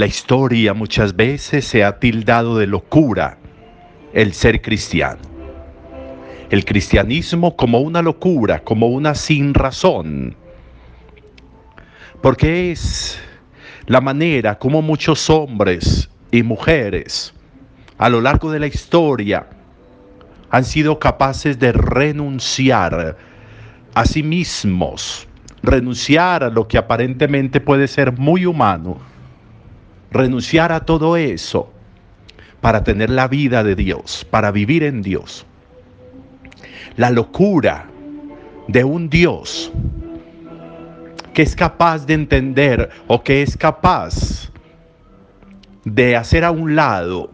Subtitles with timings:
[0.00, 3.36] La historia muchas veces se ha tildado de locura
[4.14, 5.20] el ser cristiano.
[6.48, 10.34] El cristianismo como una locura, como una sin razón.
[12.22, 13.20] Porque es
[13.84, 17.34] la manera como muchos hombres y mujeres
[17.98, 19.48] a lo largo de la historia
[20.48, 23.18] han sido capaces de renunciar
[23.92, 25.28] a sí mismos,
[25.62, 29.10] renunciar a lo que aparentemente puede ser muy humano,
[30.10, 31.72] renunciar a todo eso
[32.60, 35.46] para tener la vida de Dios, para vivir en Dios.
[36.96, 37.86] La locura
[38.68, 39.72] de un Dios
[41.32, 44.50] que es capaz de entender o que es capaz
[45.84, 47.30] de hacer a un lado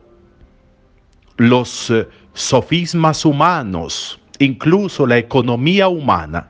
[1.37, 6.49] los eh, sofismas humanos, incluso la economía humana.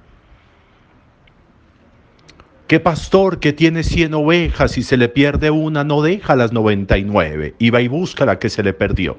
[2.67, 7.55] ¿Qué pastor que tiene 100 ovejas y se le pierde una no deja las 99
[7.61, 9.17] y va y busca la que se le perdió?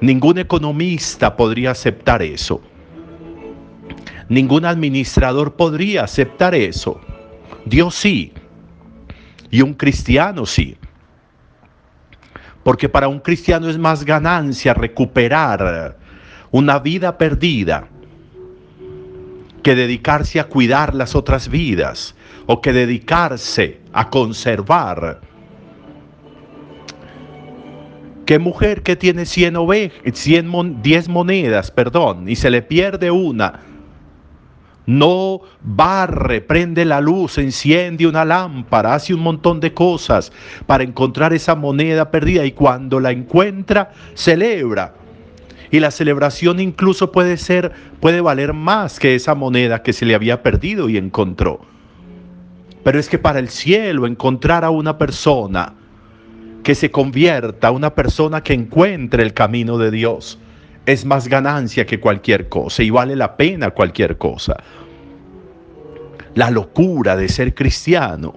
[0.00, 2.60] Ningún economista podría aceptar eso.
[4.28, 7.00] Ningún administrador podría aceptar eso.
[7.64, 8.32] Dios sí.
[9.48, 10.76] Y un cristiano sí.
[12.64, 15.96] Porque para un cristiano es más ganancia recuperar
[16.50, 17.86] una vida perdida
[19.62, 22.14] que dedicarse a cuidar las otras vidas
[22.46, 25.20] o que dedicarse a conservar.
[28.26, 33.60] ¿Qué mujer que tiene 100 ovejas, 100 10 monedas, perdón, y se le pierde una?
[34.90, 40.32] no barre, prende la luz, enciende una lámpara, hace un montón de cosas
[40.66, 44.94] para encontrar esa moneda perdida y cuando la encuentra, celebra.
[45.70, 50.14] Y la celebración incluso puede ser, puede valer más que esa moneda que se le
[50.14, 51.60] había perdido y encontró.
[52.82, 55.74] Pero es que para el cielo encontrar a una persona
[56.62, 60.38] que se convierta, una persona que encuentre el camino de Dios,
[60.86, 64.56] es más ganancia que cualquier cosa y vale la pena cualquier cosa.
[66.34, 68.34] La locura de ser cristiano,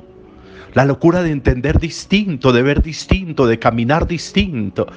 [0.74, 4.88] la locura de entender distinto, de ver distinto, de caminar distinto.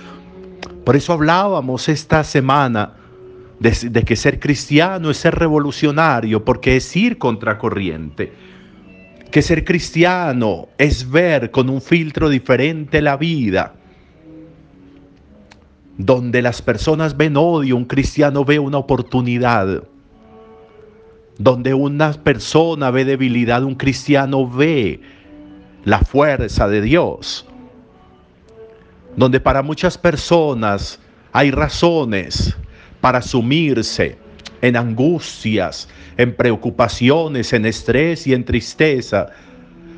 [0.86, 2.92] Por eso hablábamos esta semana
[3.58, 8.32] de, que ser cristiano es ser revolucionario, porque es ir contracorriente.
[9.32, 13.75] Que ser cristiano es ver con un filtro diferente la vida
[15.98, 19.82] donde las personas ven odio, un cristiano ve una oportunidad.
[21.36, 25.00] Donde una persona ve debilidad, un cristiano ve
[25.82, 27.44] la fuerza de Dios.
[29.16, 31.00] Donde para muchas personas
[31.32, 32.56] hay razones
[33.00, 34.19] para sumirse
[34.60, 39.28] en angustias, en preocupaciones, en estrés y en tristeza.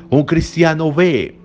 [0.09, 1.37] Un cristiano ve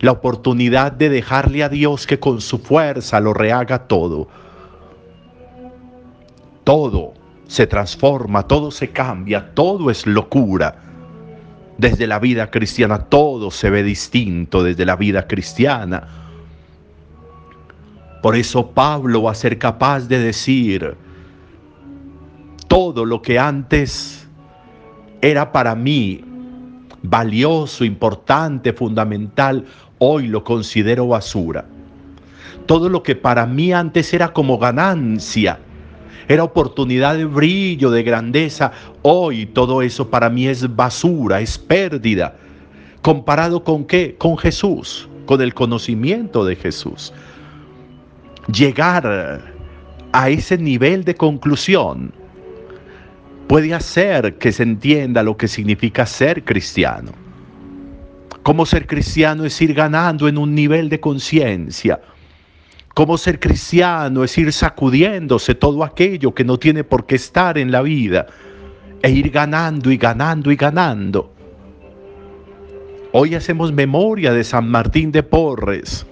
[0.00, 4.28] la oportunidad de dejarle a Dios que con su fuerza lo rehaga todo.
[6.64, 7.14] Todo
[7.46, 10.76] se transforma, todo se cambia, todo es locura.
[11.78, 16.21] Desde la vida cristiana todo se ve distinto desde la vida cristiana.
[18.22, 20.96] Por eso Pablo va a ser capaz de decir,
[22.68, 24.28] todo lo que antes
[25.20, 26.24] era para mí
[27.02, 29.66] valioso, importante, fundamental,
[29.98, 31.64] hoy lo considero basura.
[32.66, 35.58] Todo lo que para mí antes era como ganancia,
[36.28, 38.70] era oportunidad de brillo, de grandeza,
[39.02, 42.36] hoy todo eso para mí es basura, es pérdida.
[43.02, 44.14] ¿Comparado con qué?
[44.16, 47.12] Con Jesús, con el conocimiento de Jesús.
[48.48, 49.40] Llegar
[50.12, 52.12] a ese nivel de conclusión
[53.46, 57.12] puede hacer que se entienda lo que significa ser cristiano.
[58.42, 62.00] Cómo ser cristiano es ir ganando en un nivel de conciencia.
[62.94, 67.70] Cómo ser cristiano es ir sacudiéndose todo aquello que no tiene por qué estar en
[67.70, 68.26] la vida
[69.02, 71.32] e ir ganando y ganando y ganando.
[73.12, 76.06] Hoy hacemos memoria de San Martín de Porres,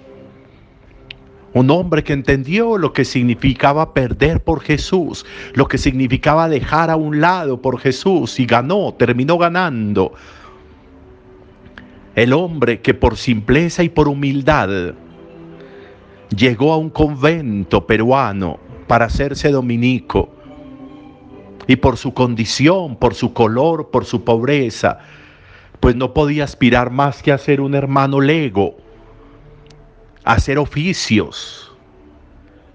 [1.53, 6.95] un hombre que entendió lo que significaba perder por Jesús, lo que significaba dejar a
[6.95, 10.13] un lado por Jesús y ganó, terminó ganando.
[12.15, 14.93] El hombre que por simpleza y por humildad
[16.35, 20.29] llegó a un convento peruano para hacerse dominico
[21.67, 24.99] y por su condición, por su color, por su pobreza,
[25.79, 28.75] pues no podía aspirar más que a ser un hermano lego,
[30.23, 31.71] hacer oficios,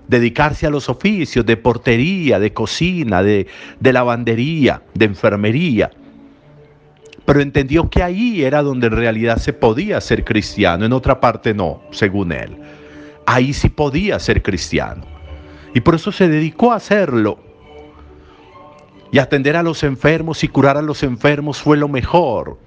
[0.08, 3.46] dedicarse a los oficios de portería, de cocina, de,
[3.81, 5.90] de lavandería, de enfermería
[7.26, 11.52] pero entendió que ahí era donde en realidad se podía ser cristiano, en otra parte
[11.52, 12.56] no, según él.
[13.26, 15.04] Ahí sí podía ser cristiano.
[15.75, 17.40] Y por eso se dedicó a hacerlo.
[19.10, 22.58] Y atender a los enfermos y curar a los enfermos fue lo mejor.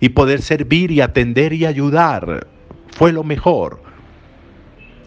[0.00, 2.48] Y poder servir y atender y ayudar
[2.88, 3.80] fue lo mejor.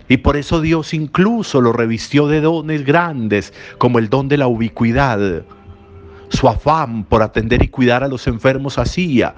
[0.10, 4.48] Y por eso Dios incluso lo revistió de dones grandes, como el don de la
[4.48, 5.44] ubicuidad.
[6.30, 9.36] Su afán por atender y cuidar a los enfermos hacía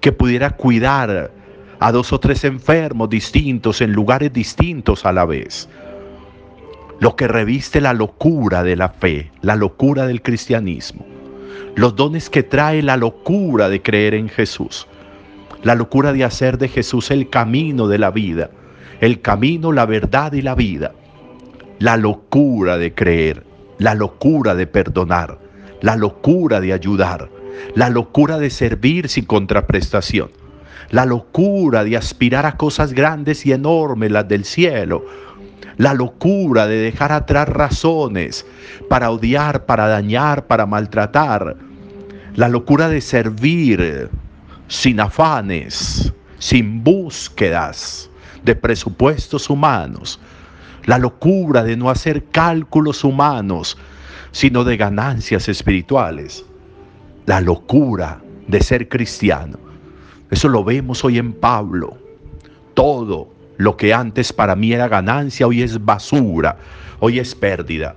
[0.00, 1.32] que pudiera cuidar
[1.80, 5.68] a dos o tres enfermos distintos en lugares distintos a la vez.
[7.00, 11.04] Lo que reviste la locura de la fe, la locura del cristianismo.
[11.74, 14.86] Los dones que trae la locura de creer en Jesús.
[15.64, 18.50] La locura de hacer de Jesús el camino de la vida
[19.00, 20.92] el camino, la verdad y la vida.
[21.78, 23.44] La locura de creer,
[23.78, 25.38] la locura de perdonar,
[25.80, 27.28] la locura de ayudar,
[27.74, 30.30] la locura de servir sin contraprestación,
[30.90, 35.04] la locura de aspirar a cosas grandes y enormes, las del cielo,
[35.76, 38.46] la locura de dejar atrás razones
[38.88, 41.56] para odiar, para dañar, para maltratar,
[42.36, 44.08] la locura de servir
[44.68, 48.10] sin afanes, sin búsquedas,
[48.44, 50.18] de presupuestos humanos,
[50.84, 53.76] la locura de no hacer cálculos humanos,
[54.32, 56.44] sino de ganancias espirituales,
[57.26, 59.58] la locura de ser cristiano.
[60.30, 61.98] Eso lo vemos hoy en Pablo.
[62.74, 66.56] Todo lo que antes para mí era ganancia, hoy es basura,
[67.00, 67.96] hoy es pérdida,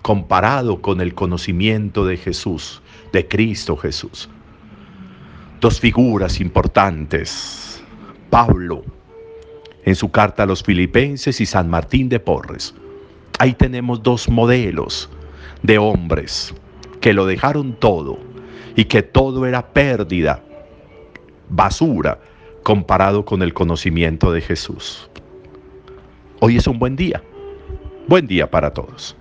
[0.00, 2.80] comparado con el conocimiento de Jesús,
[3.12, 4.28] de Cristo Jesús.
[5.60, 7.82] Dos figuras importantes.
[8.30, 8.84] Pablo,
[9.84, 12.74] en su carta a los filipenses y San Martín de Porres.
[13.38, 15.10] Ahí tenemos dos modelos
[15.62, 16.54] de hombres
[17.00, 18.18] que lo dejaron todo
[18.76, 20.42] y que todo era pérdida,
[21.48, 22.20] basura,
[22.62, 25.08] comparado con el conocimiento de Jesús.
[26.40, 27.22] Hoy es un buen día.
[28.06, 29.16] Buen día para todos.